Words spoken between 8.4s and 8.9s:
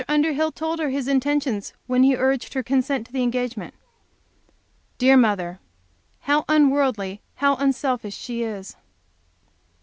is!